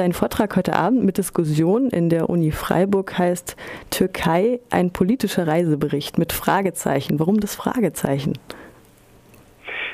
Dein 0.00 0.14
Vortrag 0.14 0.56
heute 0.56 0.72
Abend 0.72 1.04
mit 1.04 1.18
Diskussion 1.18 1.90
in 1.90 2.08
der 2.08 2.30
Uni 2.30 2.52
Freiburg 2.52 3.18
heißt 3.18 3.54
Türkei 3.90 4.58
ein 4.70 4.94
politischer 4.94 5.46
Reisebericht 5.46 6.16
mit 6.16 6.32
Fragezeichen. 6.32 7.20
Warum 7.20 7.38
das 7.38 7.54
Fragezeichen? 7.54 8.32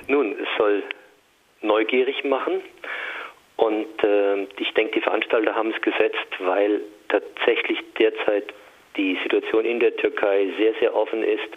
Nun, 0.06 0.36
es 0.40 0.46
soll 0.56 0.84
neugierig 1.62 2.22
machen 2.22 2.60
und 3.56 4.04
äh, 4.04 4.44
ich 4.60 4.72
denke, 4.74 4.92
die 4.94 5.00
Veranstalter 5.00 5.56
haben 5.56 5.74
es 5.74 5.82
gesetzt, 5.82 6.30
weil 6.38 6.82
tatsächlich 7.08 7.80
derzeit 7.98 8.54
die 8.96 9.18
Situation 9.24 9.64
in 9.64 9.80
der 9.80 9.96
Türkei 9.96 10.46
sehr, 10.56 10.74
sehr 10.78 10.94
offen 10.94 11.24
ist 11.24 11.50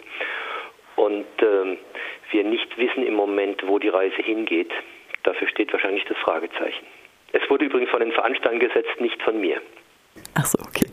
und 0.96 1.24
äh, 1.38 1.78
wir 2.32 2.42
nicht 2.42 2.76
wissen 2.76 3.06
im 3.06 3.14
Moment, 3.14 3.62
wo 3.68 3.78
die 3.78 3.90
Reise 3.90 4.20
hingeht. 4.20 4.72
Dafür 5.22 5.46
steht 5.46 5.72
wahrscheinlich 5.72 6.04
das 6.06 6.18
Fragezeichen. 6.18 6.84
Es 7.32 7.48
wurde 7.48 7.66
übrigens 7.66 7.90
von 7.90 8.00
den 8.00 8.12
Veranstaltern 8.12 8.60
gesetzt, 8.60 9.00
nicht 9.00 9.22
von 9.22 9.40
mir. 9.40 9.60
Ach 10.34 10.46
so, 10.46 10.58
okay. 10.58 10.86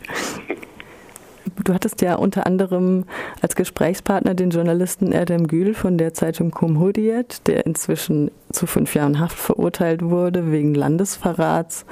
Du 1.64 1.74
hattest 1.74 2.02
ja 2.02 2.16
unter 2.16 2.46
anderem 2.46 3.06
als 3.42 3.56
Gesprächspartner 3.56 4.36
den 4.36 4.52
Journalisten 4.52 5.12
Erdem 5.12 5.48
Gül 5.48 5.74
von 5.74 5.98
der 5.98 6.14
Zeitung 6.14 6.52
Cumhuriyet, 6.52 7.48
der 7.48 7.66
inzwischen 7.66 8.32
zu 8.52 8.68
fünf 8.68 8.94
Jahren 8.96 9.20
Haft 9.20 9.38
verurteilt 9.38 10.04
wurde 10.04 10.52
wegen 10.52 10.76
Landesverrats. 10.76 11.86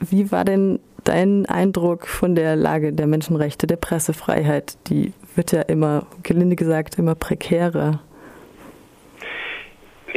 Wie 0.00 0.30
war 0.30 0.44
denn 0.44 0.80
dein 1.04 1.46
Eindruck 1.46 2.06
von 2.06 2.34
der 2.34 2.56
Lage 2.56 2.92
der 2.92 3.06
Menschenrechte, 3.06 3.66
der 3.66 3.76
Pressefreiheit? 3.76 4.76
Die 4.88 5.12
wird 5.34 5.52
ja 5.52 5.62
immer, 5.62 6.06
gelinde 6.22 6.56
gesagt, 6.56 6.98
immer 6.98 7.14
prekärer. 7.14 8.00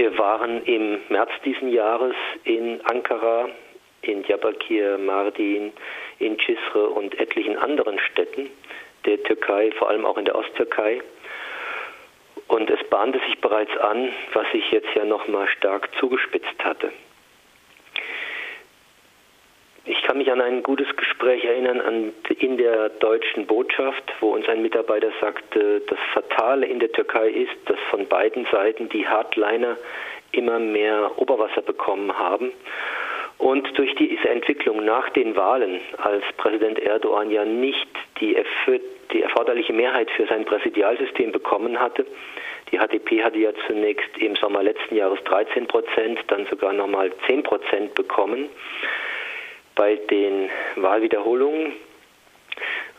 Wir 0.01 0.17
waren 0.17 0.63
im 0.63 0.99
März 1.09 1.29
diesen 1.45 1.71
Jahres 1.71 2.15
in 2.43 2.81
Ankara, 2.85 3.49
in 4.01 4.23
Diyarbakir, 4.23 4.97
Mardin, 4.97 5.73
in 6.17 6.39
Cisre 6.39 6.87
und 6.87 7.19
etlichen 7.19 7.55
anderen 7.55 7.99
Städten 7.99 8.49
der 9.05 9.21
Türkei, 9.21 9.71
vor 9.77 9.89
allem 9.89 10.07
auch 10.07 10.17
in 10.17 10.25
der 10.25 10.33
Osttürkei. 10.33 11.03
Und 12.47 12.71
es 12.71 12.83
bahnte 12.89 13.19
sich 13.27 13.39
bereits 13.41 13.77
an, 13.77 14.09
was 14.33 14.51
sich 14.51 14.71
jetzt 14.71 14.89
ja 14.95 15.05
nochmal 15.05 15.47
stark 15.49 15.87
zugespitzt 15.99 16.63
hatte. 16.63 16.91
Ich 19.85 20.00
kann 20.11 20.17
mich 20.17 20.29
an 20.29 20.41
ein 20.41 20.61
gutes 20.61 20.93
Gespräch 20.97 21.45
erinnern 21.45 21.79
an, 21.79 22.11
in 22.37 22.57
der 22.57 22.89
deutschen 22.89 23.47
Botschaft, 23.47 24.03
wo 24.19 24.31
uns 24.33 24.45
ein 24.49 24.61
Mitarbeiter 24.61 25.09
sagte, 25.21 25.81
das 25.87 25.97
Fatale 26.13 26.65
in 26.65 26.79
der 26.79 26.91
Türkei 26.91 27.29
ist, 27.29 27.55
dass 27.67 27.79
von 27.89 28.05
beiden 28.07 28.45
Seiten 28.51 28.89
die 28.89 29.07
Hardliner 29.07 29.77
immer 30.33 30.59
mehr 30.59 31.11
Oberwasser 31.15 31.61
bekommen 31.61 32.11
haben. 32.19 32.51
Und 33.37 33.65
durch 33.77 33.95
diese 33.95 34.27
Entwicklung 34.27 34.83
nach 34.83 35.09
den 35.11 35.37
Wahlen, 35.37 35.79
als 35.99 36.25
Präsident 36.35 36.79
Erdogan 36.79 37.31
ja 37.31 37.45
nicht 37.45 37.87
die, 38.19 38.35
die 39.13 39.21
erforderliche 39.21 39.71
Mehrheit 39.71 40.11
für 40.11 40.27
sein 40.27 40.43
Präsidialsystem 40.43 41.31
bekommen 41.31 41.79
hatte, 41.79 42.05
die 42.69 42.79
HDP 42.79 43.23
hatte 43.23 43.37
ja 43.37 43.51
zunächst 43.65 44.17
im 44.17 44.35
Sommer 44.35 44.61
letzten 44.61 44.97
Jahres 44.97 45.23
13 45.23 45.67
Prozent, 45.67 46.19
dann 46.27 46.47
sogar 46.47 46.73
nochmal 46.73 47.13
10 47.27 47.43
Prozent 47.43 47.95
bekommen 47.95 48.49
bei 49.75 49.95
den 49.95 50.49
Wahlwiederholungen. 50.75 51.73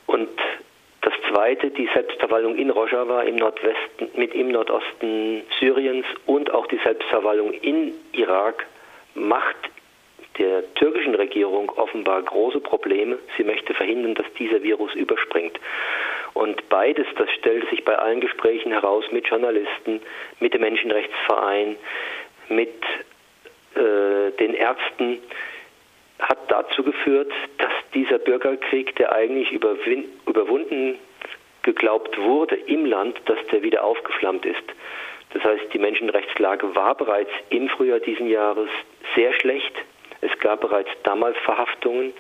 Und 0.07 0.31
das 1.03 1.13
zweite, 1.31 1.71
die 1.71 1.89
Selbstverwaltung 1.93 2.57
in 2.57 2.71
Rojava 2.71 3.23
im 3.23 3.37
Nordwesten, 3.37 4.11
mit 4.15 4.35
im 4.35 4.49
Nordosten 4.49 5.43
Syriens 5.59 6.07
und 6.27 6.53
auch 6.53 6.67
die 6.67 6.79
Selbstverwaltung 6.85 7.53
in 7.53 7.95
Irak 8.13 8.67
macht 9.15 9.57
der 10.39 10.75
türkischen 10.75 11.15
Regierung 11.15 11.71
offenbar 11.71 12.23
große 12.23 12.61
Probleme. 12.61 13.19
Sie 13.37 13.45
möchte 13.45 13.75
verhindern, 13.75 14.15
dass 14.15 14.27
dieser 14.39 14.63
Virus 14.63 14.95
überspringt. 14.95 15.59
Und 16.35 16.69
beides, 16.69 17.07
das 17.17 17.31
stellt 17.33 17.69
sich 17.69 17.85
bei 17.85 17.97
allen 17.99 18.21
Gesprächen 18.21 18.73
heraus 18.73 19.05
mit 19.11 19.27
Journalisten, 19.27 20.01
mit 20.41 20.55
dem 20.55 20.63
Menschenrechtsverein, 20.63 21.77
mit 22.49 22.83
äh, 23.75 24.31
den 24.39 24.55
Ärzten, 24.55 25.19
hat 26.23 26.39
dazu 26.49 26.83
geführt, 26.83 27.33
dass 27.59 27.73
dieser 27.95 28.19
Bürgerkrieg, 28.19 28.97
der 28.97 29.13
eigentlich 29.13 29.53
überwunden 29.53 30.99
geglaubt 31.63 32.19
wurde 32.19 32.57
im 32.57 32.87
Land, 32.87 33.21
dass 33.27 33.39
der 33.53 33.63
wieder 33.63 33.85
aufgeflammt 33.85 34.47
ist. 34.47 34.63
Das 35.33 35.45
heißt, 35.45 35.73
die 35.73 35.79
Menschenrechtslage 35.79 36.75
war 36.75 36.95
bereits 36.95 37.31
im 37.51 37.69
Frühjahr 37.69 38.01
diesen 38.01 38.29
Jahres 38.29 38.69
sehr 39.15 39.33
schlecht. 39.35 39.73
Es 40.21 40.37
gab 40.41 40.61
bereits 40.61 40.91
damals 41.05 41.37
Verhaftungen. 41.39 42.13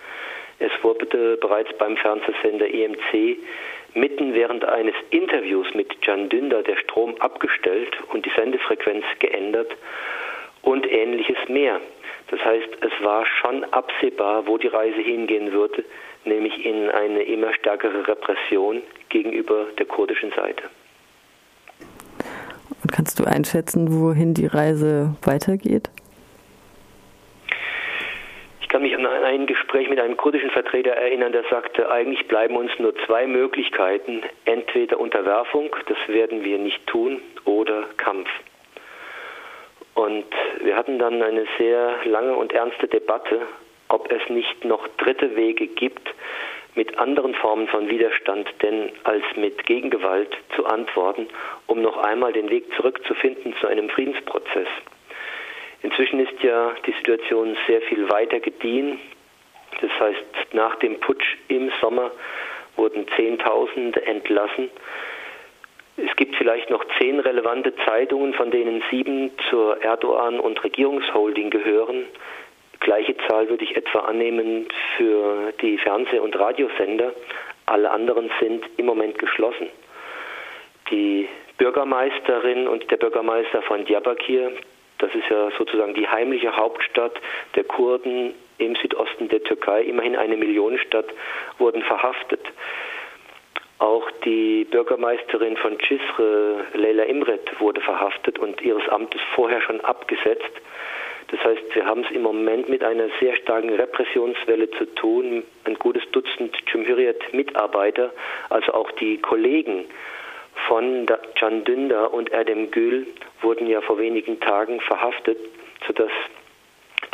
Es 0.58 0.72
wurde 0.82 1.36
bereits 1.36 1.72
beim 1.78 1.96
Fernsehsender 1.96 2.72
EMC 2.72 3.38
mitten 3.94 4.32
während 4.34 4.64
eines 4.64 4.94
Interviews 5.10 5.66
mit 5.74 6.00
Can 6.02 6.28
Dündar 6.28 6.62
der 6.62 6.76
Strom 6.76 7.14
abgestellt 7.18 7.96
und 8.12 8.24
die 8.24 8.32
Sendefrequenz 8.34 9.04
geändert 9.18 9.70
und 10.62 10.90
ähnliches 10.90 11.36
mehr. 11.48 11.80
Das 12.32 12.42
heißt, 12.46 12.68
es 12.80 13.04
war 13.04 13.26
schon 13.26 13.62
absehbar, 13.72 14.46
wo 14.46 14.56
die 14.56 14.68
Reise 14.68 15.02
hingehen 15.02 15.52
würde, 15.52 15.84
nämlich 16.24 16.64
in 16.64 16.88
eine 16.88 17.22
immer 17.24 17.52
stärkere 17.52 18.08
Repression 18.08 18.80
gegenüber 19.10 19.66
der 19.78 19.84
kurdischen 19.84 20.32
Seite. 20.32 20.64
Und 22.82 22.90
kannst 22.90 23.20
du 23.20 23.24
einschätzen, 23.24 24.00
wohin 24.00 24.32
die 24.32 24.46
Reise 24.46 25.14
weitergeht? 25.22 25.90
Ich 28.62 28.68
kann 28.70 28.80
mich 28.80 28.96
an 28.96 29.04
ein 29.04 29.46
Gespräch 29.46 29.90
mit 29.90 30.00
einem 30.00 30.16
kurdischen 30.16 30.50
Vertreter 30.50 30.92
erinnern, 30.92 31.32
der 31.32 31.44
sagte, 31.50 31.90
eigentlich 31.90 32.26
bleiben 32.28 32.56
uns 32.56 32.70
nur 32.78 32.94
zwei 33.04 33.26
Möglichkeiten, 33.26 34.22
entweder 34.46 34.98
Unterwerfung, 34.98 35.68
das 35.86 35.98
werden 36.08 36.44
wir 36.44 36.56
nicht 36.56 36.86
tun, 36.86 37.20
oder 37.44 37.84
Kampf. 37.98 38.30
Und 39.94 40.26
wir 40.62 40.76
hatten 40.76 40.98
dann 40.98 41.22
eine 41.22 41.46
sehr 41.58 42.04
lange 42.04 42.34
und 42.34 42.52
ernste 42.52 42.88
Debatte, 42.88 43.42
ob 43.88 44.10
es 44.10 44.26
nicht 44.30 44.64
noch 44.64 44.88
dritte 44.98 45.36
Wege 45.36 45.66
gibt, 45.66 46.08
mit 46.74 46.98
anderen 46.98 47.34
Formen 47.34 47.68
von 47.68 47.88
Widerstand 47.88 48.48
denn 48.62 48.90
als 49.04 49.24
mit 49.36 49.66
Gegengewalt 49.66 50.34
zu 50.56 50.64
antworten, 50.64 51.28
um 51.66 51.82
noch 51.82 51.98
einmal 51.98 52.32
den 52.32 52.48
Weg 52.48 52.72
zurückzufinden 52.74 53.54
zu 53.60 53.66
einem 53.66 53.90
Friedensprozess. 53.90 54.68
Inzwischen 55.82 56.20
ist 56.20 56.42
ja 56.42 56.72
die 56.86 56.92
Situation 56.92 57.56
sehr 57.66 57.82
viel 57.82 58.08
weiter 58.08 58.40
gediehen. 58.40 58.98
Das 59.80 59.90
heißt, 59.98 60.54
nach 60.54 60.76
dem 60.76 61.00
Putsch 61.00 61.36
im 61.48 61.70
Sommer 61.80 62.10
wurden 62.76 63.06
Zehntausende 63.16 64.04
entlassen. 64.06 64.70
Es 65.96 66.16
gibt 66.16 66.36
vielleicht 66.36 66.70
noch 66.70 66.84
zehn 66.98 67.20
relevante 67.20 67.74
Zeitungen, 67.84 68.32
von 68.34 68.50
denen 68.50 68.82
sieben 68.90 69.30
zur 69.50 69.82
Erdogan- 69.82 70.40
und 70.40 70.62
Regierungsholding 70.64 71.50
gehören. 71.50 72.06
Gleiche 72.80 73.16
Zahl 73.28 73.48
würde 73.48 73.64
ich 73.64 73.76
etwa 73.76 74.00
annehmen 74.00 74.66
für 74.96 75.52
die 75.60 75.78
Fernseh- 75.78 76.18
und 76.18 76.36
Radiosender. 76.38 77.12
Alle 77.66 77.90
anderen 77.90 78.30
sind 78.40 78.64
im 78.76 78.86
Moment 78.86 79.18
geschlossen. 79.18 79.68
Die 80.90 81.28
Bürgermeisterin 81.58 82.66
und 82.66 82.90
der 82.90 82.96
Bürgermeister 82.96 83.62
von 83.62 83.84
Diyarbakir, 83.84 84.52
das 84.98 85.14
ist 85.14 85.28
ja 85.28 85.50
sozusagen 85.56 85.94
die 85.94 86.08
heimliche 86.08 86.56
Hauptstadt 86.56 87.20
der 87.54 87.64
Kurden 87.64 88.34
im 88.58 88.74
Südosten 88.76 89.28
der 89.28 89.42
Türkei, 89.42 89.82
immerhin 89.82 90.16
eine 90.16 90.36
Millionenstadt, 90.36 91.06
wurden 91.58 91.82
verhaftet. 91.82 92.40
Die 94.24 94.64
Bürgermeisterin 94.70 95.56
von 95.56 95.78
Cisre, 95.80 96.64
Leila 96.74 97.04
Imret, 97.04 97.60
wurde 97.60 97.80
verhaftet 97.80 98.38
und 98.38 98.60
ihres 98.62 98.88
Amtes 98.88 99.20
vorher 99.34 99.60
schon 99.60 99.80
abgesetzt. 99.80 100.52
Das 101.28 101.42
heißt, 101.42 101.74
wir 101.74 101.86
haben 101.86 102.04
es 102.04 102.10
im 102.12 102.22
Moment 102.22 102.68
mit 102.68 102.84
einer 102.84 103.08
sehr 103.18 103.34
starken 103.36 103.70
Repressionswelle 103.70 104.70
zu 104.72 104.84
tun. 104.94 105.42
Ein 105.64 105.74
gutes 105.74 106.02
Dutzend 106.12 106.54
Cumhuriyet-Mitarbeiter, 106.66 108.12
also 108.50 108.74
auch 108.74 108.90
die 108.92 109.18
Kollegen 109.18 109.86
von 110.68 111.06
Can 111.34 111.64
Dündar 111.64 112.12
und 112.12 112.30
Erdem 112.30 112.70
Gül 112.70 113.06
wurden 113.40 113.66
ja 113.66 113.80
vor 113.80 113.98
wenigen 113.98 114.38
Tagen 114.40 114.80
verhaftet, 114.80 115.38
sodass 115.86 116.10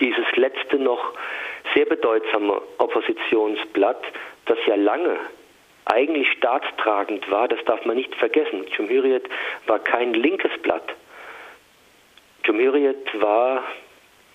dieses 0.00 0.26
letzte 0.36 0.78
noch 0.78 1.14
sehr 1.74 1.86
bedeutsame 1.86 2.60
Oppositionsblatt, 2.78 4.02
das 4.46 4.58
ja 4.66 4.74
lange 4.74 5.16
eigentlich 5.88 6.30
staatstragend 6.32 7.30
war, 7.30 7.48
das 7.48 7.62
darf 7.64 7.84
man 7.84 7.96
nicht 7.96 8.14
vergessen. 8.14 8.66
Cumhuriyet 8.76 9.28
war 9.66 9.78
kein 9.78 10.14
linkes 10.14 10.52
Blatt. 10.62 10.94
Cumhuriyet 12.44 13.20
war 13.20 13.64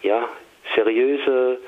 ja 0.01 0.27
seriöse 0.75 1.59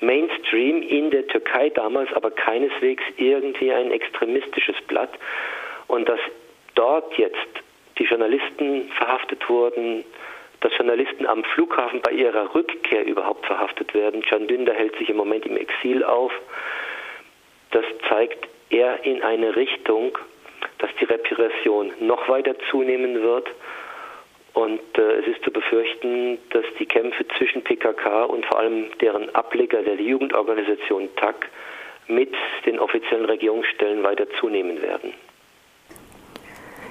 Mainstream 0.00 0.82
in 0.82 1.10
der 1.10 1.26
Türkei 1.26 1.70
damals, 1.70 2.12
aber 2.12 2.30
keineswegs 2.30 3.02
irgendwie 3.16 3.72
ein 3.72 3.90
extremistisches 3.90 4.76
Blatt. 4.88 5.10
Und 5.86 6.08
dass 6.08 6.20
dort 6.74 7.16
jetzt 7.16 7.62
die 7.98 8.04
Journalisten 8.04 8.90
verhaftet 8.90 9.48
wurden, 9.48 10.04
dass 10.60 10.76
Journalisten 10.76 11.26
am 11.26 11.44
Flughafen 11.44 12.00
bei 12.00 12.12
ihrer 12.12 12.54
Rückkehr 12.54 13.04
überhaupt 13.06 13.46
verhaftet 13.46 13.94
werden. 13.94 14.22
Can 14.22 14.48
Dündar 14.48 14.74
hält 14.74 14.96
sich 14.98 15.08
im 15.08 15.16
Moment 15.16 15.46
im 15.46 15.56
Exil 15.56 16.02
auf. 16.04 16.32
Das 17.70 17.84
zeigt 18.08 18.48
eher 18.70 19.04
in 19.04 19.22
eine 19.22 19.54
Richtung, 19.56 20.16
dass 20.78 20.90
die 21.00 21.04
Repression 21.04 21.92
noch 22.00 22.28
weiter 22.28 22.54
zunehmen 22.70 23.22
wird. 23.22 23.48
Und 24.54 24.80
äh, 24.96 25.20
es 25.20 25.26
ist 25.28 25.44
zu 25.44 25.50
befürchten, 25.50 26.38
dass 26.50 26.64
die 26.78 26.86
Kämpfe 26.86 27.26
zwischen 27.36 27.62
PKK 27.62 28.24
und 28.24 28.46
vor 28.46 28.58
allem 28.58 28.86
deren 29.00 29.34
Ableger 29.34 29.82
der 29.82 29.96
Jugendorganisation 29.96 31.08
TAC 31.16 31.48
mit 32.08 32.32
den 32.64 32.78
offiziellen 32.78 33.26
Regierungsstellen 33.26 34.02
weiter 34.02 34.28
zunehmen 34.40 34.80
werden. 34.80 35.12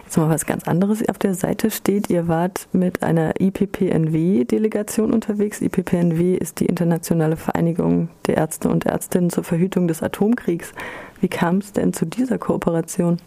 Jetzt 0.06 0.18
mal 0.18 0.30
was 0.30 0.46
ganz 0.46 0.68
anderes. 0.68 1.07
Auf 1.10 1.18
der 1.18 1.34
Seite 1.34 1.72
steht, 1.72 2.12
ihr 2.12 2.28
wart 2.28 2.68
mit 2.72 3.02
einer 3.02 3.34
IPPNW-Delegation 3.40 5.12
unterwegs. 5.12 5.62
IPPNW 5.62 6.36
ist 6.36 6.60
die 6.60 6.68
Internationale 6.68 7.36
Vereinigung 7.36 8.10
der 8.28 8.38
Ärzte 8.38 8.69
und 8.69 8.86
Ärztinnen 8.86 9.31
zur 9.31 9.44
Verhütung 9.44 9.88
des 9.88 10.04
Atomkriegs. 10.04 10.75
Wie 11.22 11.28
kam 11.28 11.57
es 11.57 11.74
denn 11.74 11.92
zu 11.92 12.06
dieser 12.06 12.38
Kooperation? 12.38 13.18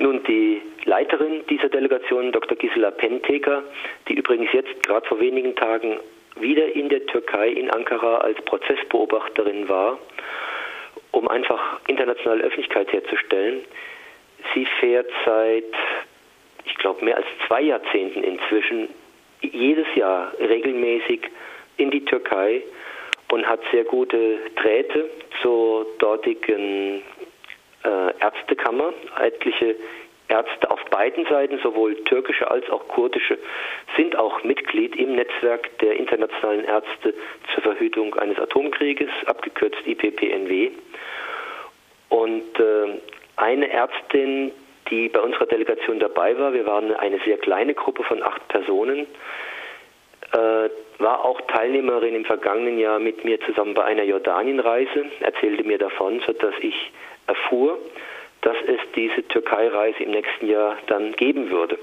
Nun, 0.00 0.24
die 0.24 0.60
Leiterin 0.86 1.42
dieser 1.48 1.68
Delegation, 1.68 2.32
Dr. 2.32 2.58
Gisela 2.58 2.90
Penteker, 2.90 3.62
die 4.08 4.14
übrigens 4.14 4.52
jetzt 4.52 4.82
gerade 4.82 5.06
vor 5.06 5.20
wenigen 5.20 5.54
Tagen 5.54 5.98
wieder 6.40 6.74
in 6.74 6.88
der 6.88 7.06
Türkei, 7.06 7.48
in 7.48 7.70
Ankara, 7.70 8.18
als 8.18 8.42
Prozessbeobachterin 8.44 9.68
war, 9.68 9.98
um 11.12 11.28
einfach 11.28 11.78
internationale 11.86 12.42
Öffentlichkeit 12.42 12.92
herzustellen. 12.92 13.60
Sie 14.54 14.66
fährt 14.80 15.10
seit, 15.24 15.64
ich 16.64 16.74
glaube, 16.76 17.04
mehr 17.04 17.16
als 17.16 17.26
zwei 17.46 17.62
Jahrzehnten 17.62 18.22
inzwischen 18.22 18.88
jedes 19.40 19.86
Jahr 19.94 20.32
regelmäßig 20.38 21.22
in 21.76 21.90
die 21.90 22.04
Türkei 22.04 22.62
und 23.30 23.46
hat 23.46 23.60
sehr 23.72 23.84
gute 23.84 24.38
Drähte 24.56 25.08
zur 25.40 25.86
dortigen 25.98 27.02
äh, 27.84 28.20
Ärztekammer. 28.20 28.92
Etliche 29.18 29.76
Ärzte 30.28 30.70
auf 30.70 30.82
beiden 30.86 31.26
Seiten, 31.26 31.58
sowohl 31.62 31.94
türkische 32.04 32.50
als 32.50 32.68
auch 32.70 32.86
kurdische, 32.88 33.38
sind 33.96 34.16
auch 34.16 34.42
Mitglied 34.44 34.96
im 34.96 35.14
Netzwerk 35.14 35.78
der 35.78 35.96
internationalen 35.96 36.64
Ärzte 36.64 37.14
zur 37.52 37.62
Verhütung 37.62 38.14
eines 38.14 38.38
Atomkrieges, 38.38 39.10
abgekürzt 39.26 39.86
IPPNW. 39.86 40.70
Und 42.08 42.60
äh, 42.60 43.00
eine 43.36 43.70
Ärztin, 43.70 44.52
die 44.90 45.08
bei 45.08 45.20
unserer 45.20 45.46
Delegation 45.46 45.98
dabei 45.98 46.38
war, 46.38 46.52
wir 46.52 46.66
waren 46.66 46.94
eine 46.94 47.18
sehr 47.20 47.38
kleine 47.38 47.74
Gruppe 47.74 48.02
von 48.04 48.22
acht 48.22 48.46
Personen, 48.48 49.06
äh, 50.32 50.68
war 50.98 51.24
auch 51.24 51.40
Teilnehmerin 51.42 52.14
im 52.14 52.24
vergangenen 52.24 52.78
Jahr 52.78 52.98
mit 52.98 53.24
mir 53.24 53.40
zusammen 53.40 53.74
bei 53.74 53.84
einer 53.84 54.04
Jordanienreise, 54.04 55.06
erzählte 55.20 55.64
mir 55.64 55.78
davon, 55.78 56.20
sodass 56.26 56.54
ich 56.60 56.92
erfuhr, 57.26 57.78
dass 58.42 58.56
es 58.66 58.80
diese 58.94 59.26
Türkei-Reise 59.28 60.02
im 60.02 60.10
nächsten 60.10 60.48
Jahr 60.48 60.76
dann 60.86 61.12
geben 61.12 61.50
würde. 61.50 61.78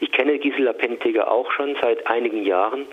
Ich 0.00 0.12
kenne 0.12 0.38
Gisela 0.38 0.72
Penteger 0.72 1.30
auch 1.30 1.50
schon 1.52 1.76
seit 1.80 2.06
einigen 2.06 2.44
Jahren. 2.44 2.86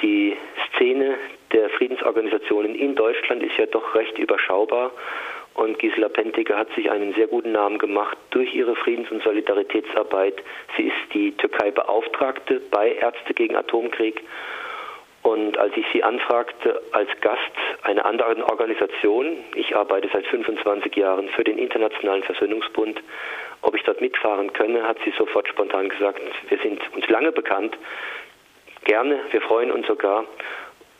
Die 0.00 0.36
Szene 0.68 1.16
der 1.52 1.68
Friedensorganisationen 1.70 2.74
in 2.74 2.94
Deutschland 2.94 3.42
ist 3.42 3.56
ja 3.56 3.66
doch 3.66 3.94
recht 3.94 4.18
überschaubar 4.18 4.92
und 5.56 5.78
Gisela 5.78 6.08
Penteger 6.08 6.56
hat 6.56 6.72
sich 6.74 6.90
einen 6.90 7.14
sehr 7.14 7.26
guten 7.26 7.52
Namen 7.52 7.78
gemacht 7.78 8.16
durch 8.30 8.54
ihre 8.54 8.76
Friedens- 8.76 9.10
und 9.10 9.22
Solidaritätsarbeit. 9.22 10.42
Sie 10.76 10.84
ist 10.84 11.14
die 11.14 11.32
Türkei-Beauftragte 11.32 12.60
bei 12.70 12.92
Ärzte 12.92 13.32
gegen 13.32 13.56
Atomkrieg. 13.56 14.22
Und 15.22 15.58
als 15.58 15.76
ich 15.76 15.84
sie 15.92 16.04
anfragte 16.04 16.80
als 16.92 17.08
Gast 17.20 17.40
einer 17.82 18.04
anderen 18.04 18.42
Organisation, 18.42 19.38
ich 19.54 19.74
arbeite 19.74 20.08
seit 20.12 20.26
25 20.26 20.94
Jahren 20.94 21.28
für 21.30 21.42
den 21.42 21.58
Internationalen 21.58 22.22
Versöhnungsbund, 22.22 23.02
ob 23.62 23.74
ich 23.74 23.82
dort 23.82 24.00
mitfahren 24.00 24.52
könne, 24.52 24.86
hat 24.86 24.98
sie 25.04 25.12
sofort 25.18 25.48
spontan 25.48 25.88
gesagt, 25.88 26.20
wir 26.48 26.58
sind 26.58 26.80
uns 26.94 27.08
lange 27.08 27.32
bekannt, 27.32 27.76
gerne, 28.84 29.18
wir 29.32 29.40
freuen 29.40 29.72
uns 29.72 29.86
sogar. 29.86 30.26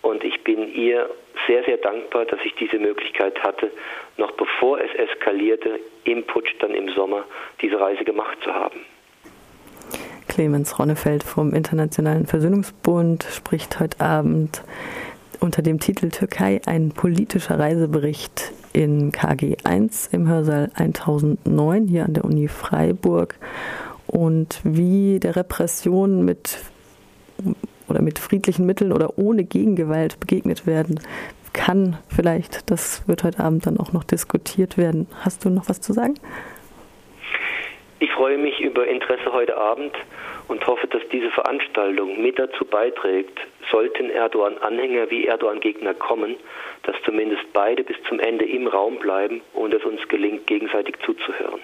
Und 0.06 0.22
ich 0.22 0.44
bin 0.44 0.72
ihr 0.72 1.10
sehr, 1.48 1.64
sehr 1.64 1.78
dankbar, 1.78 2.26
dass 2.26 2.38
ich 2.44 2.54
diese 2.54 2.78
Möglichkeit 2.78 3.42
hatte, 3.42 3.72
noch 4.16 4.30
bevor 4.32 4.78
es 4.80 4.94
eskalierte, 4.94 5.80
im 6.04 6.22
Putsch 6.22 6.54
dann 6.60 6.74
im 6.74 6.88
Sommer 6.90 7.24
diese 7.60 7.80
Reise 7.80 8.04
gemacht 8.04 8.38
zu 8.44 8.54
haben. 8.54 8.78
Clemens 10.28 10.78
Ronnefeld 10.78 11.24
vom 11.24 11.52
Internationalen 11.52 12.24
Versöhnungsbund 12.24 13.24
spricht 13.24 13.80
heute 13.80 14.00
Abend 14.00 14.62
unter 15.40 15.60
dem 15.60 15.80
Titel 15.80 16.10
Türkei 16.10 16.60
ein 16.66 16.90
politischer 16.90 17.58
Reisebericht 17.58 18.52
in 18.72 19.10
KG 19.10 19.56
1 19.64 20.10
im 20.12 20.28
Hörsaal 20.28 20.70
1009 20.76 21.88
hier 21.88 22.04
an 22.04 22.14
der 22.14 22.24
Uni 22.24 22.46
Freiburg 22.46 23.34
und 24.06 24.60
wie 24.62 25.18
der 25.18 25.34
Repression 25.34 26.24
mit 26.24 26.58
oder 27.88 28.02
mit 28.02 28.18
friedlichen 28.18 28.66
Mitteln 28.66 28.92
oder 28.92 29.18
ohne 29.18 29.44
Gegengewalt 29.44 30.20
begegnet 30.20 30.66
werden 30.66 31.00
kann. 31.52 31.96
Vielleicht, 32.08 32.70
das 32.70 33.06
wird 33.08 33.24
heute 33.24 33.40
Abend 33.40 33.66
dann 33.66 33.78
auch 33.78 33.92
noch 33.92 34.04
diskutiert 34.04 34.76
werden. 34.76 35.08
Hast 35.24 35.44
du 35.44 35.50
noch 35.50 35.68
was 35.68 35.80
zu 35.80 35.92
sagen? 35.92 36.14
Ich 37.98 38.10
freue 38.12 38.36
mich 38.36 38.60
über 38.60 38.86
Interesse 38.86 39.32
heute 39.32 39.56
Abend 39.56 39.92
und 40.48 40.66
hoffe, 40.66 40.86
dass 40.86 41.02
diese 41.10 41.30
Veranstaltung 41.30 42.22
mit 42.22 42.38
dazu 42.38 42.64
beiträgt, 42.66 43.38
sollten 43.70 44.10
Erdogan-Anhänger 44.10 45.10
wie 45.10 45.26
Erdogan-Gegner 45.26 45.94
kommen, 45.94 46.36
dass 46.82 46.94
zumindest 47.04 47.42
beide 47.52 47.82
bis 47.84 47.96
zum 48.06 48.20
Ende 48.20 48.44
im 48.44 48.66
Raum 48.66 48.98
bleiben 48.98 49.40
und 49.54 49.72
es 49.72 49.82
uns 49.84 50.06
gelingt, 50.08 50.46
gegenseitig 50.46 50.96
zuzuhören. 51.04 51.60